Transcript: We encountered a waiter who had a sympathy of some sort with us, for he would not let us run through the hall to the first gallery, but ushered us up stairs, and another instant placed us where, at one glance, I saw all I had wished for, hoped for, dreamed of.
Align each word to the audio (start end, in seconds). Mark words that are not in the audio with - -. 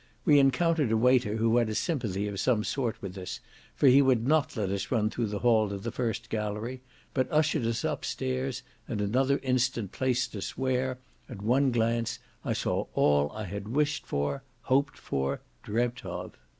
We 0.25 0.39
encountered 0.39 0.91
a 0.91 0.97
waiter 0.97 1.35
who 1.35 1.57
had 1.57 1.69
a 1.69 1.75
sympathy 1.75 2.27
of 2.27 2.39
some 2.39 2.63
sort 2.63 2.99
with 3.03 3.15
us, 3.19 3.39
for 3.75 3.85
he 3.85 4.01
would 4.01 4.27
not 4.27 4.57
let 4.57 4.71
us 4.71 4.89
run 4.89 5.11
through 5.11 5.27
the 5.27 5.37
hall 5.45 5.69
to 5.69 5.77
the 5.77 5.91
first 5.91 6.31
gallery, 6.31 6.81
but 7.13 7.31
ushered 7.31 7.67
us 7.67 7.85
up 7.85 8.03
stairs, 8.03 8.63
and 8.87 8.99
another 8.99 9.37
instant 9.43 9.91
placed 9.91 10.35
us 10.35 10.57
where, 10.57 10.97
at 11.29 11.43
one 11.43 11.69
glance, 11.71 12.17
I 12.43 12.53
saw 12.53 12.87
all 12.95 13.31
I 13.33 13.43
had 13.43 13.67
wished 13.67 14.07
for, 14.07 14.41
hoped 14.61 14.97
for, 14.97 15.41
dreamed 15.61 16.01
of. 16.03 16.35